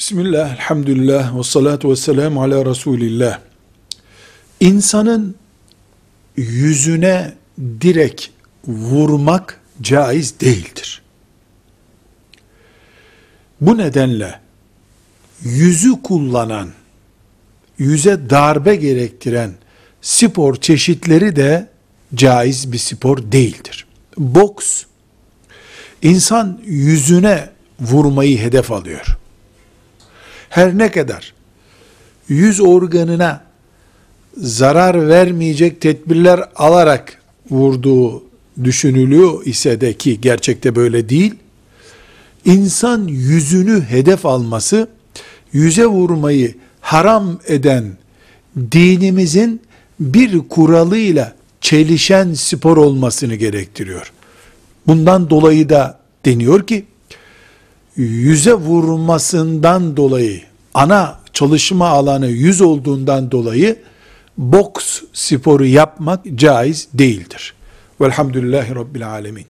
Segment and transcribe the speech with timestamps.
[0.00, 3.38] Bismillah, elhamdülillah, ve salatu ve selamu ala Resulillah.
[4.60, 5.34] İnsanın
[6.36, 7.34] yüzüne
[7.80, 8.26] direkt
[8.66, 11.02] vurmak caiz değildir.
[13.60, 14.40] Bu nedenle
[15.42, 16.70] yüzü kullanan,
[17.78, 19.52] yüze darbe gerektiren
[20.02, 21.68] spor çeşitleri de
[22.14, 23.86] caiz bir spor değildir.
[24.18, 24.84] Boks,
[26.02, 29.19] insan yüzüne vurmayı hedef alıyor
[30.50, 31.34] her ne kadar
[32.28, 33.44] yüz organına
[34.36, 38.22] zarar vermeyecek tedbirler alarak vurduğu
[38.64, 41.34] düşünülüyor ise de ki gerçekte böyle değil,
[42.44, 44.88] insan yüzünü hedef alması,
[45.52, 47.84] yüze vurmayı haram eden
[48.72, 49.60] dinimizin
[50.00, 54.12] bir kuralıyla çelişen spor olmasını gerektiriyor.
[54.86, 56.84] Bundan dolayı da deniyor ki,
[57.96, 63.82] yüze vurmasından dolayı ana çalışma alanı yüz olduğundan dolayı
[64.38, 67.54] boks sporu yapmak caiz değildir.
[68.00, 69.46] Velhamdülillahi Rabbil Alemin.